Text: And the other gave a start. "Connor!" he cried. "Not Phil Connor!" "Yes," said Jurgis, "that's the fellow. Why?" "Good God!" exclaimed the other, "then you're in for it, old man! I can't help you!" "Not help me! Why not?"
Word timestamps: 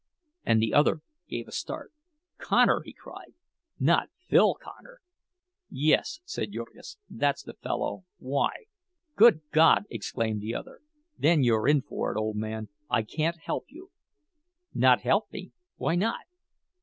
And 0.43 0.59
the 0.59 0.73
other 0.73 1.01
gave 1.29 1.47
a 1.47 1.51
start. 1.51 1.93
"Connor!" 2.39 2.81
he 2.83 2.91
cried. 2.91 3.35
"Not 3.79 4.09
Phil 4.27 4.55
Connor!" 4.59 4.99
"Yes," 5.69 6.21
said 6.25 6.53
Jurgis, 6.53 6.97
"that's 7.07 7.43
the 7.43 7.53
fellow. 7.53 8.05
Why?" 8.17 8.65
"Good 9.15 9.41
God!" 9.51 9.83
exclaimed 9.91 10.41
the 10.41 10.55
other, 10.55 10.79
"then 11.19 11.43
you're 11.43 11.67
in 11.67 11.81
for 11.83 12.11
it, 12.15 12.19
old 12.19 12.35
man! 12.37 12.69
I 12.89 13.03
can't 13.03 13.37
help 13.41 13.65
you!" 13.69 13.91
"Not 14.73 15.01
help 15.01 15.31
me! 15.31 15.51
Why 15.77 15.93
not?" 15.93 16.25